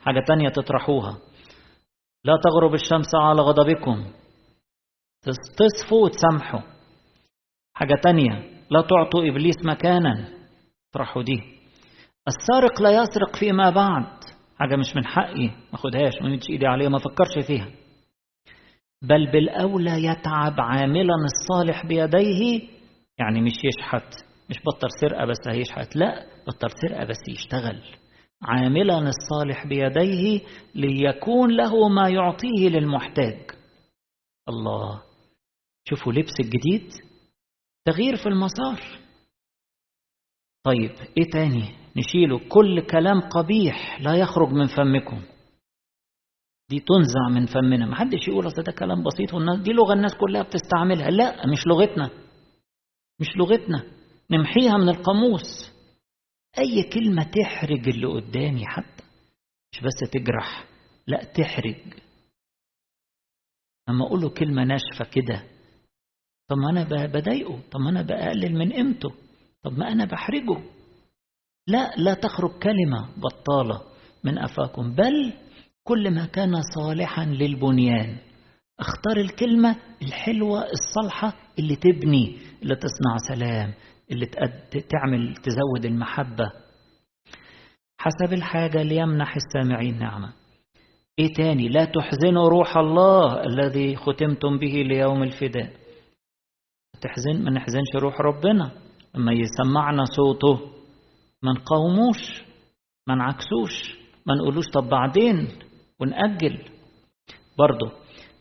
حاجة 0.02 0.24
تانية 0.28 0.50
تطرحوها. 0.50 1.18
لا 2.26 2.38
تغرب 2.44 2.74
الشمس 2.74 3.16
على 3.16 3.42
غضبكم. 3.42 4.06
تصفوا 5.58 6.04
وتسامحوا. 6.06 6.73
حاجة 7.74 7.94
تانية. 8.04 8.32
لا 8.72 8.82
تعطوا 8.82 9.30
إبليس 9.30 9.56
مكانا. 9.66 10.28
اطرحوا 10.90 11.24
دي. 11.24 11.42
السارق 12.28 12.82
لا 12.82 12.90
يسرق 12.90 13.36
فيما 13.40 13.70
بعد. 13.70 14.18
حاجة 14.60 14.76
مش 14.76 14.96
من 14.96 15.06
حقي. 15.06 15.48
ما 15.48 15.74
أخدهاش. 15.74 16.14
ما 16.22 16.40
إيدي 16.50 16.68
عليها. 16.68 16.90
ما 16.90 16.98
فكرش 16.98 17.46
فيها. 17.48 17.70
بل 19.02 19.32
بالأولى 19.32 20.04
يتعب 20.06 20.62
عاملا 20.62 21.14
الصالح 21.26 21.86
بيديه. 21.86 22.62
يعني 23.20 23.42
مش 23.42 23.54
يشحت. 23.64 24.14
مش 24.50 24.56
بطل 24.66 24.88
سرقة 25.02 25.26
بس 25.26 25.48
هيشحت. 25.48 25.96
لا 25.96 26.26
بطل 26.48 26.70
سرقة 26.82 27.06
بس 27.06 27.20
يشتغل. 27.30 27.82
عاملا 28.44 29.00
الصالح 29.10 29.68
بيديه 29.68 30.42
ليكون 30.76 31.52
له 31.52 31.90
ما 31.90 32.10
يعطيه 32.10 32.70
للمحتاج. 32.70 33.52
الله. 34.50 35.02
شوفوا 35.90 36.14
لبس 36.14 36.34
الجديد. 36.40 36.92
تغيير 37.86 38.16
في 38.16 38.26
المسار. 38.26 39.00
طيب 40.66 40.92
إيه 41.18 41.30
تاني؟ 41.32 41.76
نشيله. 41.98 42.40
كل 42.50 42.88
كلام 42.92 43.22
قبيح 43.22 44.02
لا 44.02 44.16
يخرج 44.16 44.50
من 44.50 44.68
فمكم. 44.68 45.24
دي 46.70 46.80
تنزع 46.80 47.30
من 47.30 47.46
فمنا. 47.46 47.86
ما 47.86 47.96
حدش 47.96 48.28
يقول 48.28 48.48
أصل 48.48 48.64
ده 48.64 48.72
كلام 48.72 49.04
بسيط 49.04 49.34
والناس 49.34 49.60
دي 49.60 49.72
لغة 49.72 49.94
الناس 49.94 50.12
كلها 50.16 50.42
بتستعملها. 50.44 51.10
لا 51.10 51.48
مش 51.48 51.68
لغتنا. 51.68 52.10
مش 53.20 53.38
لغتنا. 53.38 53.84
نمحيها 54.32 54.78
من 54.78 54.90
القاموس. 54.90 55.74
أي 56.58 56.84
كلمة 56.84 57.24
تحرج 57.24 57.88
اللي 57.88 58.08
قدامي 58.08 58.66
حتى. 58.66 59.04
مش 59.74 59.80
بس 59.80 60.10
تجرح 60.12 60.66
لا 61.08 61.24
تحرج. 61.24 61.94
لما 63.90 64.06
أقول 64.06 64.22
له 64.22 64.30
كلمة 64.30 64.64
ناشفة 64.64 65.06
كده 65.12 65.53
طب 66.54 66.60
ما 66.60 66.70
أنا 66.70 67.08
بضايقه. 67.08 67.60
طب 67.72 67.80
ما 67.80 67.90
أنا 67.90 68.02
بقلل 68.02 68.56
من 68.56 68.74
قيمته. 68.74 69.12
طب 69.64 69.78
ما 69.78 69.92
أنا 69.92 70.06
بحرجه. 70.06 70.58
لا 71.68 71.92
لا 71.98 72.14
تخرج 72.14 72.52
كلمة 72.52 73.10
بطالة 73.18 73.82
من 74.24 74.38
أفاكم 74.38 74.96
بل 74.96 75.34
كل 75.84 76.12
ما 76.12 76.26
كان 76.26 76.62
صالحا 76.76 77.26
للبنيان. 77.26 78.18
اختار 78.80 79.18
الكلمة 79.18 79.76
الحلوة 80.02 80.66
الصالحة 80.72 81.34
اللي 81.60 81.76
تبني 81.76 82.38
اللي 82.64 82.76
تصنع 82.76 83.18
سلام 83.28 83.74
اللي 84.12 84.26
تعمل 84.90 85.36
تزود 85.36 85.86
المحبة. 85.86 86.52
حسب 87.98 88.34
الحاجة 88.34 88.84
ليمنح 88.84 89.36
السامعين 89.36 90.00
نعمة. 90.00 90.34
إيه 91.20 91.34
تاني؟ 91.34 91.70
لا 91.70 91.86
تحزنوا 91.86 92.50
روح 92.50 92.78
الله 92.78 93.44
الذي 93.44 93.96
ختمتم 93.96 94.60
به 94.60 94.84
ليوم 94.88 95.24
الفداء. 95.24 95.83
تحزن 97.04 97.44
ما 97.44 97.52
نحزنش 97.52 97.96
روح 97.96 98.22
ربنا. 98.22 98.72
لما 99.16 99.34
يسمعنا 99.34 100.06
صوته 100.06 100.60
ما 101.44 101.52
نقاوموش 101.52 102.44
ما 103.08 103.16
نعكسوش 103.16 103.98
ما 104.26 104.36
نقولوش 104.36 104.66
طب 104.74 104.90
بعدين 104.90 105.48
ونأجل. 106.00 106.60
برضه 107.58 107.92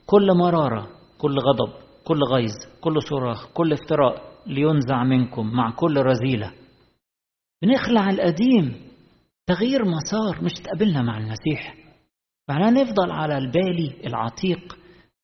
كل 0.06 0.34
مرارة 0.36 0.88
كل 1.18 1.38
غضب 1.38 1.72
كل 2.04 2.20
غيظ 2.32 2.52
كل 2.80 3.02
صراخ 3.02 3.52
كل 3.52 3.72
افتراء 3.72 4.32
لينزع 4.46 5.04
منكم 5.04 5.46
مع 5.52 5.70
كل 5.70 5.96
رذيلة. 5.96 6.52
بنخلع 7.62 8.10
القديم 8.10 8.76
تغيير 9.46 9.84
مسار 9.84 10.44
مش 10.44 10.52
تقابلنا 10.52 11.02
مع 11.02 11.18
المسيح. 11.18 11.74
فاحنا 12.48 12.70
نفضل 12.70 13.10
على 13.10 13.38
البالي 13.38 14.06
العتيق 14.06 14.76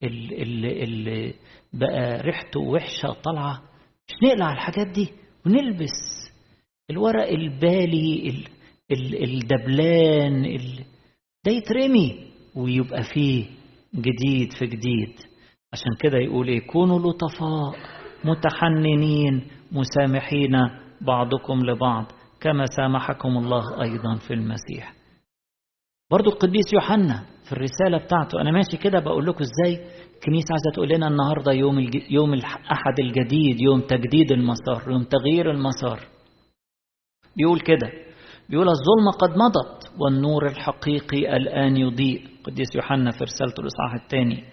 اللي, 0.03 0.85
اللي 0.85 1.35
بقى 1.73 2.21
ريحته 2.23 2.61
وحشة 2.61 3.13
طالعة 3.25 3.63
مش 4.09 4.15
نقلع 4.25 4.53
الحاجات 4.53 4.87
دي 4.87 5.09
ونلبس 5.47 6.31
الورق 6.91 7.29
البالي 7.29 8.45
الدبلان 9.25 10.43
ده 11.47 11.53
يترمي 11.53 12.27
ويبقى 12.55 13.03
فيه 13.03 13.45
جديد 13.95 14.53
في 14.59 14.67
جديد. 14.67 15.15
عشان 15.73 15.93
كده 16.01 16.19
يقول 16.19 16.49
إيه؟ 16.49 16.67
كونوا 16.67 16.99
لطفاء 16.99 17.75
متحننين 18.25 19.47
مسامحين 19.73 20.53
بعضكم 21.01 21.59
لبعض 21.67 22.05
كما 22.41 22.65
سامحكم 22.67 23.29
الله 23.39 23.83
أيضا 23.83 24.15
في 24.17 24.35
المسيح. 24.35 24.95
برضو 26.11 26.31
القديس 26.31 26.73
يوحنا 26.73 27.27
في 27.45 27.53
الرسالة 27.53 27.99
بتاعته 27.99 28.41
أنا 28.41 28.51
ماشي 28.51 28.77
كده 28.77 28.99
بقول 29.01 29.27
لكم 29.27 29.41
إزاي؟ 29.45 29.85
الكنيسة 30.19 30.47
عايزة 30.53 30.71
تقول 30.75 30.89
لنا 30.89 31.09
النهاردة 31.09 31.53
يوم 31.53 31.79
الج... 31.79 31.97
يوم 32.11 32.35
الأحد 32.35 33.01
الجديد 33.01 33.61
يوم 33.61 33.81
تجديد 33.81 34.33
المسار 34.33 34.91
يوم 34.91 35.03
تغيير 35.05 35.51
المسار. 35.51 36.01
بيقول 37.37 37.61
كده 37.61 37.93
بيقول 38.49 38.69
الظلمة 38.69 39.11
قد 39.21 39.31
مضت 39.39 39.93
والنور 40.01 40.47
الحقيقي 40.47 41.37
الآن 41.37 41.77
يضيء. 41.77 42.29
قديس 42.45 42.69
يوحنا 42.75 43.11
في 43.11 43.25
رسالته 43.25 43.61
الإصحاح 43.61 43.95
الثاني. 44.05 44.45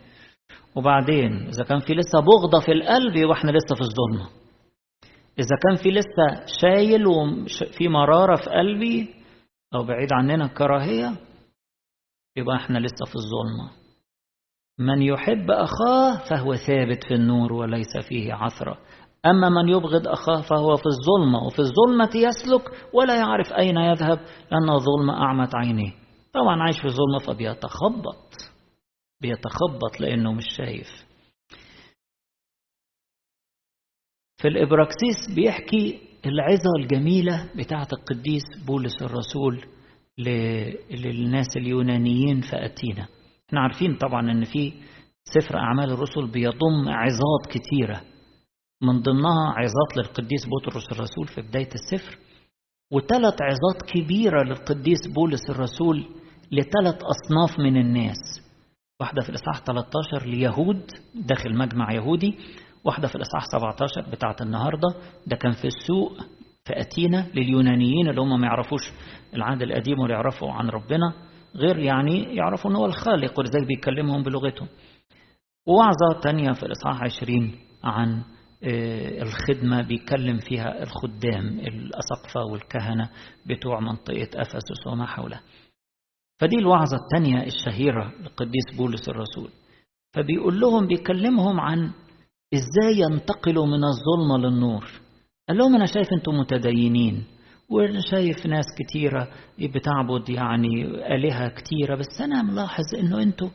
وبعدين 0.75 1.47
إذا 1.47 1.63
كان 1.63 1.79
في 1.79 1.93
لسه 1.93 2.19
بغضة 2.19 2.59
في 2.65 2.71
القلب 2.71 3.15
يبقى 3.15 3.33
إحنا 3.37 3.51
لسه 3.51 3.75
في 3.75 3.81
الظلمة. 3.81 4.29
إذا 5.39 5.55
كان 5.63 5.75
في 5.83 5.89
لسه 5.89 6.45
شايل 6.61 7.07
وفي 7.07 7.87
مرارة 7.87 8.35
في 8.35 8.49
قلبي 8.49 9.13
أو 9.75 9.83
بعيد 9.83 10.09
عننا 10.13 10.45
الكراهية 10.45 11.11
يبقى 12.37 12.55
إحنا 12.55 12.77
لسه 12.79 13.05
في 13.05 13.15
الظلمة. 13.15 13.84
من 14.79 15.01
يحب 15.01 15.51
أخاه 15.51 16.17
فهو 16.29 16.55
ثابت 16.55 17.03
في 17.07 17.13
النور 17.13 17.53
وليس 17.53 17.97
فيه 18.09 18.33
عثرة. 18.33 18.77
أما 19.25 19.49
من 19.49 19.69
يبغض 19.69 20.07
أخاه 20.07 20.41
فهو 20.41 20.75
في 20.75 20.85
الظلمة 20.85 21.43
وفي 21.45 21.59
الظلمة 21.59 22.09
يسلك 22.15 22.93
ولا 22.93 23.15
يعرف 23.15 23.53
أين 23.53 23.77
يذهب 23.77 24.19
لأن 24.51 24.69
الظلمة 24.69 25.13
أعمت 25.13 25.55
عينيه. 25.55 25.91
طبعا 26.33 26.63
عايش 26.63 26.79
في 26.79 26.85
الظلمة 26.85 27.19
فبيتخبط 27.27 28.33
بيتخبط 29.21 29.99
لأنه 29.99 30.31
مش 30.33 30.45
شايف. 30.57 30.87
في 34.41 34.47
الإبراكسيس 34.47 35.35
بيحكي 35.35 35.99
العظة 36.25 36.71
الجميلة 36.79 37.49
بتاعة 37.55 37.87
القديس 37.93 38.43
بولس 38.67 39.01
الرسول 39.01 39.65
للناس 40.91 41.57
اليونانيين 41.57 42.41
في 42.41 42.65
أتينا 42.65 43.07
إحنا 43.49 43.61
عارفين 43.61 43.95
طبعا 43.97 44.31
إن 44.31 44.43
في 44.43 44.73
سفر 45.23 45.57
أعمال 45.57 45.91
الرسل 45.91 46.27
بيضم 46.27 46.89
عظات 46.89 47.45
كتيرة. 47.49 48.01
من 48.81 49.01
ضمنها 49.01 49.53
عظات 49.53 49.97
للقديس 49.97 50.41
بطرس 50.47 50.91
الرسول 50.91 51.27
في 51.27 51.41
بداية 51.41 51.69
السفر 51.75 52.17
وثلاث 52.91 53.33
عظات 53.41 53.81
كبيرة 53.93 54.43
للقديس 54.43 54.99
بولس 55.15 55.49
الرسول 55.49 56.05
لثلاث 56.51 56.95
أصناف 57.03 57.59
من 57.59 57.77
الناس. 57.77 58.41
واحدة 59.01 59.21
في 59.21 59.29
الإصحاح 59.29 59.59
13 59.59 60.25
ليهود 60.25 60.91
داخل 61.15 61.57
مجمع 61.57 61.91
يهودي. 61.93 62.37
واحدة 62.83 63.07
في 63.07 63.15
الإصحاح 63.15 63.45
17 63.45 64.09
بتاعة 64.11 64.35
النهاردة. 64.41 64.87
ده 65.27 65.35
كان 65.35 65.51
في 65.51 65.65
السوق 65.67 66.17
في 66.67 66.79
أتينا 66.81 67.27
لليونانيين 67.35 68.09
اللي 68.09 68.21
هم 68.21 68.41
ما 68.41 68.47
يعرفوش 68.47 68.81
العهد 69.33 69.61
القديم 69.61 69.99
ولا 69.99 70.13
يعرفوا 70.13 70.51
عن 70.51 70.69
ربنا. 70.69 71.13
غير 71.55 71.79
يعني 71.79 72.35
يعرفوا 72.35 72.71
ان 72.71 72.75
هو 72.75 72.85
الخالق 72.85 73.39
ولذلك 73.39 73.67
بيكلمهم 73.67 74.23
بلغتهم. 74.23 74.67
ووعظة 75.67 76.19
تانية 76.23 76.51
في 76.51 76.63
الإصحاح 76.63 77.03
20 77.03 77.51
عن 77.83 78.23
الخدمة 79.21 79.81
بيتكلم 79.81 80.37
فيها 80.37 80.83
الخدام 80.83 81.59
الأسقفة 81.59 82.43
والكهنة 82.51 83.09
بتوع 83.45 83.79
منطقة 83.79 84.27
أفسس 84.35 84.87
وما 84.87 85.05
حولها 85.05 85.41
فدي 86.39 86.55
الوعظة 86.55 86.97
التانية 86.97 87.43
الشهيرة 87.47 88.13
للقديس 88.21 88.77
بولس 88.77 89.09
الرسول. 89.09 89.49
فبيقول 90.13 90.59
لهم 90.59 90.87
بيكلمهم 90.87 91.59
عن 91.59 91.91
إزاي 92.53 92.99
ينتقلوا 92.99 93.65
من 93.65 93.83
الظلمة 93.83 94.37
للنور. 94.37 94.85
قال 95.49 95.57
لهم 95.57 95.75
أنا 95.75 95.85
شايف 95.85 96.07
أنتم 96.13 96.31
متدينين. 96.31 97.23
وشايف 97.69 98.45
ناس 98.45 98.65
كتيرة 98.79 99.31
بتعبد 99.59 100.29
يعني 100.29 100.83
آلهة 101.15 101.47
كتيرة 101.49 101.95
بس 101.95 102.21
أنا 102.21 102.41
ملاحظ 102.41 102.95
إنه 102.99 103.21
أنتوا 103.21 103.49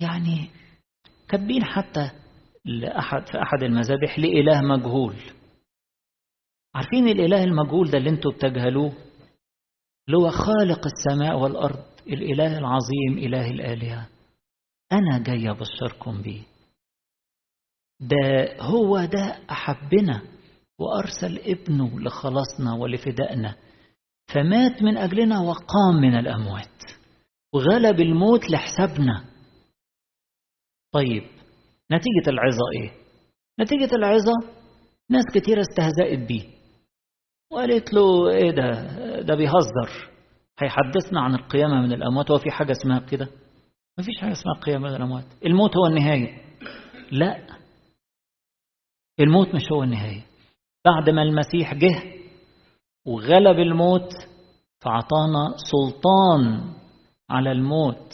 يعني 0.00 0.50
كاتبين 1.28 1.64
حتى 1.64 2.10
لأحد 2.64 3.26
في 3.26 3.42
أحد 3.42 3.62
المذابح 3.62 4.18
لإله 4.18 4.60
مجهول. 4.60 5.14
عارفين 6.74 7.08
الإله 7.08 7.44
المجهول 7.44 7.90
ده 7.90 7.98
اللي 7.98 8.10
أنتوا 8.10 8.32
بتجهلوه؟ 8.32 8.92
اللي 10.08 10.18
هو 10.18 10.30
خالق 10.30 10.86
السماء 10.86 11.38
والأرض 11.38 11.84
الإله 12.06 12.58
العظيم 12.58 13.18
إله 13.18 13.50
الآلهة. 13.50 14.08
أنا 14.92 15.18
جاي 15.18 15.50
أبشركم 15.50 16.22
بيه. 16.22 16.42
ده 18.00 18.56
هو 18.60 19.04
ده 19.04 19.38
أحبنا. 19.50 20.22
وأرسل 20.78 21.38
ابنه 21.38 22.00
لخلاصنا 22.00 22.74
ولفدائنا 22.74 23.54
فمات 24.34 24.82
من 24.82 24.96
أجلنا 24.96 25.40
وقام 25.40 25.94
من 26.00 26.14
الأموات 26.18 26.82
وغلب 27.54 28.00
الموت 28.00 28.50
لحسابنا. 28.50 29.24
طيب 30.94 31.22
نتيجة 31.92 32.28
العظة 32.30 32.64
إيه؟ 32.80 32.90
نتيجة 33.60 33.94
العظة 33.94 34.32
ناس 35.10 35.24
كتيرة 35.34 35.60
استهزأت 35.60 36.18
بيه 36.28 36.44
وقالت 37.52 37.92
له 37.94 38.30
إيه 38.30 38.50
ده؟ 38.50 38.70
ده 39.20 39.34
بيهزر. 39.34 40.10
هيحدثنا 40.58 41.20
عن 41.20 41.34
القيامة 41.34 41.80
من 41.80 41.92
الأموات 41.92 42.30
هو 42.30 42.38
في 42.38 42.50
حاجة 42.50 42.72
اسمها 42.72 42.98
كده؟ 42.98 43.28
مفيش 43.98 44.20
حاجة 44.20 44.32
اسمها 44.32 44.54
القيامة 44.54 44.88
من 44.88 44.96
الأموات. 44.96 45.24
الموت 45.46 45.76
هو 45.76 45.86
النهاية. 45.86 46.42
لا. 47.10 47.46
الموت 49.20 49.54
مش 49.54 49.62
هو 49.72 49.82
النهاية. 49.82 50.22
بعد 50.84 51.10
ما 51.10 51.22
المسيح 51.22 51.74
جه 51.74 52.02
وغلب 53.06 53.58
الموت 53.58 54.10
فأعطانا 54.80 55.54
سلطان 55.56 56.74
على 57.30 57.52
الموت 57.52 58.12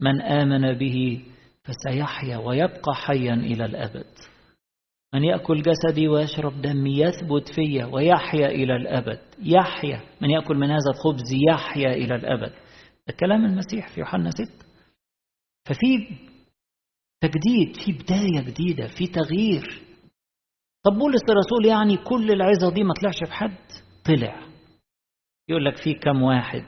من 0.00 0.22
آمن 0.22 0.78
به 0.78 1.24
فسيحيا 1.64 2.36
ويبقى 2.36 2.94
حيا 2.94 3.34
إلى 3.34 3.64
الأبد. 3.64 4.06
من 5.14 5.24
يأكل 5.24 5.62
جسدي 5.62 6.08
ويشرب 6.08 6.62
دمي 6.62 6.98
يثبت 6.98 7.48
فيا 7.54 7.84
ويحيا 7.84 8.46
إلى 8.46 8.76
الأبد. 8.76 9.20
يحيا. 9.38 10.00
من 10.20 10.30
يأكل 10.30 10.56
من 10.56 10.70
هذا 10.70 10.90
الخبز 10.94 11.34
يحيا 11.48 11.92
إلى 11.94 12.14
الأبد. 12.14 12.52
ده 13.08 13.14
كلام 13.20 13.44
المسيح 13.44 13.88
في 13.88 14.00
يوحنا 14.00 14.30
6 14.30 14.66
ففي 15.66 16.08
تجديد 17.20 17.76
في 17.84 17.92
بداية 17.92 18.40
جديدة 18.50 18.86
في 18.86 19.06
تغيير. 19.06 19.85
طب 20.86 20.92
بولس 20.98 21.22
الرسول 21.28 21.66
يعني 21.66 21.96
كل 21.96 22.30
العظة 22.30 22.74
دي 22.74 22.84
ما 22.84 22.94
طلعش 23.00 23.18
في 23.26 23.32
حد؟ 23.32 23.56
طلع. 24.04 24.46
يقول 25.48 25.64
لك 25.64 25.76
في 25.76 25.94
كم 25.94 26.22
واحد. 26.22 26.64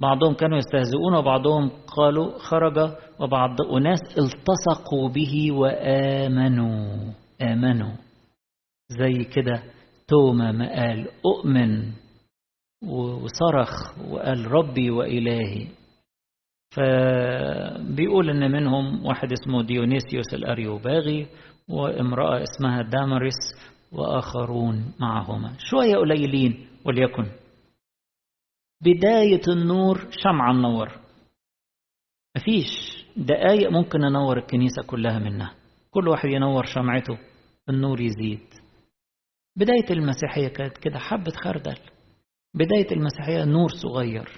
بعضهم 0.00 0.34
كانوا 0.34 0.58
يستهزئون 0.58 1.14
وبعضهم 1.14 1.70
قالوا 1.96 2.38
خرج 2.38 2.78
وبعض 3.20 3.62
أناس 3.76 4.00
التصقوا 4.18 5.08
به 5.08 5.52
وآمنوا. 5.52 7.12
آمنوا. 7.42 7.96
زي 8.88 9.24
كده 9.24 9.62
توما 10.08 10.52
ما 10.52 10.68
قال 10.68 11.08
أؤمن 11.26 11.92
وصرخ 12.82 13.98
وقال 14.10 14.52
ربي 14.52 14.90
وإلهي. 14.90 15.66
فبيقول 16.76 18.30
إن 18.30 18.50
منهم 18.50 19.06
واحد 19.06 19.32
اسمه 19.32 19.62
ديونيسيوس 19.62 20.34
الأريوباغي 20.34 21.26
وامرأة 21.68 22.42
اسمها 22.42 22.82
دامرس 22.82 23.38
وآخرون 23.92 24.92
معهما. 25.00 25.56
شوية 25.58 25.96
قليلين 25.96 26.68
وليكن. 26.84 27.26
بداية 28.82 29.42
النور 29.48 30.10
شمعة 30.10 30.52
منور. 30.52 31.00
مفيش 32.36 33.02
دقايق 33.16 33.70
ممكن 33.70 34.00
ننور 34.00 34.38
الكنيسة 34.38 34.82
كلها 34.86 35.18
منها. 35.18 35.54
كل 35.90 36.08
واحد 36.08 36.28
ينور 36.28 36.64
شمعته 36.64 37.18
النور 37.68 38.00
يزيد. 38.00 38.46
بداية 39.56 39.90
المسيحية 39.90 40.48
كانت 40.48 40.78
كده 40.78 40.98
حبة 40.98 41.32
خردل. 41.44 41.78
بداية 42.54 42.92
المسيحية 42.92 43.44
نور 43.44 43.68
صغير. 43.68 44.28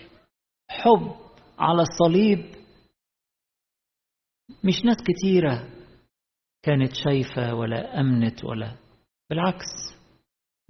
حب 0.70 1.14
على 1.58 1.82
الصليب. 1.82 2.54
مش 4.64 4.84
ناس 4.84 4.96
كتيرة 4.96 5.73
كانت 6.64 6.92
شايفة 6.94 7.54
ولا 7.54 8.00
أمنت 8.00 8.44
ولا. 8.44 8.72
بالعكس 9.30 9.94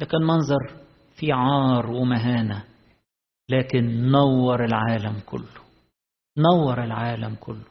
ده 0.01 0.07
كان 0.07 0.23
منظر 0.23 0.85
في 1.17 1.33
عار 1.33 1.91
ومهانة 1.91 2.65
لكن 3.49 4.11
نور 4.11 4.65
العالم 4.65 5.21
كله 5.27 5.65
نور 6.39 6.85
العالم 6.85 7.35
كله. 7.35 7.65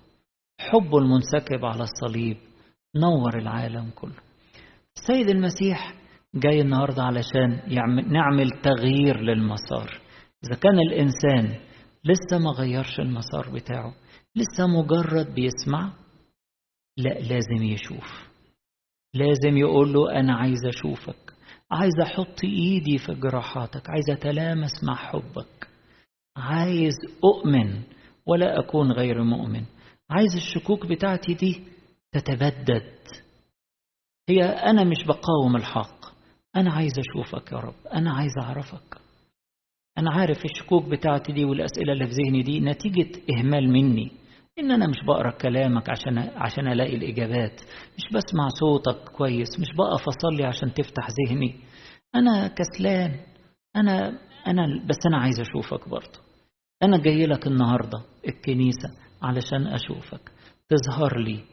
حبه 0.60 0.98
المنسكب 0.98 1.66
على 1.66 1.84
الصليب 1.84 2.38
نور 2.96 3.40
العالم 3.40 3.90
كله. 3.96 4.20
السيد 4.98 5.30
المسيح 5.30 5.94
جاي 6.36 6.62
النهاردة 6.62 7.04
علشان 7.04 7.60
نعمل 8.12 8.50
تغيير 8.64 9.22
للمسار. 9.22 10.00
إذا 10.46 10.56
كان 10.56 10.80
الإنسان 10.80 11.60
لسه 12.06 12.40
ما 12.40 12.52
غيرش 12.52 13.00
المسار 13.00 13.50
بتاعه 13.50 13.94
لسه 14.36 14.68
مجرد 14.68 15.34
بيسمع 15.36 15.92
لا 16.98 17.10
لازم 17.10 17.64
يشوف. 17.64 18.30
لازم 19.14 19.58
يقول 19.58 19.94
له 19.94 20.20
أنا 20.20 20.36
عايز 20.36 20.66
أشوفك. 20.66 21.34
عايز 21.72 21.94
أحط 22.04 22.44
إيدي 22.44 22.98
في 22.98 23.14
جراحاتك. 23.14 23.90
عايز 23.90 24.10
أتلامس 24.10 24.84
مع 24.84 24.96
حبك. 24.96 25.68
عايز 26.38 26.94
أؤمن 27.24 27.82
ولا 28.26 28.60
أكون 28.60 28.92
غير 28.92 29.24
مؤمن. 29.24 29.66
عايز 30.10 30.36
الشكوك 30.36 30.86
بتاعتي 30.86 31.34
دي 31.34 31.62
تتبدد. 32.12 32.94
هي 34.30 34.44
أنا 34.44 34.84
مش 34.84 35.04
بقاوم 35.04 35.56
الحق. 35.56 36.06
أنا 36.56 36.74
عايز 36.74 36.94
أشوفك 37.00 37.52
يا 37.52 37.58
رب. 37.58 37.88
أنا 37.94 38.14
عايز 38.14 38.32
أعرفك. 38.44 38.98
أنا 39.98 40.12
عارف 40.12 40.46
الشكوك 40.46 40.86
بتاعتي 40.86 41.34
دي 41.34 41.46
والأسئلة 41.46 41.94
اللي 41.94 42.08
في 42.08 42.12
ذهني 42.14 42.44
دي 42.44 42.60
نتيجة 42.60 43.22
إهمال 43.30 43.70
مني. 43.70 44.12
إن 44.60 44.72
أنا 44.72 44.88
مش 44.88 44.98
بقرأ 45.08 45.32
كلامك 45.32 45.90
عشان 45.90 46.18
عشان 46.18 46.68
ألاقي 46.68 46.96
الإجابات. 46.96 47.62
مش 47.98 48.04
بسمع 48.14 48.48
صوتك 48.60 49.10
كويس 49.10 49.60
مش 49.60 49.68
بقف 49.78 50.08
أصلي 50.08 50.46
عشان 50.46 50.74
تفتح 50.74 51.08
ذهني. 51.10 51.56
أنا 52.16 52.48
كسلان. 52.48 53.20
أنا 53.76 54.20
أنا 54.48 54.86
بس 54.86 54.98
أنا 55.06 55.18
عايز 55.18 55.40
أشوفك 55.40 55.90
برضه. 55.90 56.20
أنا 56.84 56.98
جاي 56.98 57.26
لك 57.26 57.48
النهاردة 57.48 58.02
الكنيسة 58.28 58.90
علشان 59.22 59.68
أشوفك. 59.68 60.32
تظهر 60.70 61.20
لي 61.20 61.44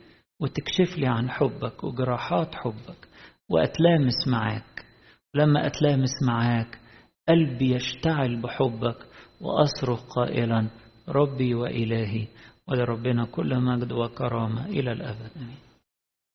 وتكشف 0.40 0.98
لي 0.98 1.06
عن 1.06 1.30
حبك 1.30 1.84
وجراحات 1.84 2.54
حبك 2.54 3.08
وأتلامس 3.50 4.28
معاك. 4.28 4.84
لما 5.34 5.66
أتلامس 5.66 6.22
معاك 6.26 6.78
قلبي 7.28 7.74
يشتعل 7.74 8.42
بحبك 8.42 8.96
وأصرخ 9.40 10.14
قائلا 10.14 10.70
ربي 11.08 11.54
وإلهي 11.54 12.26
ولربنا 12.70 13.26
كل 13.32 13.58
مجد 13.58 13.92
وكرامة 13.92 14.66
إلى 14.66 14.92
الأبد. 14.92 15.30
آمين. 15.36 15.69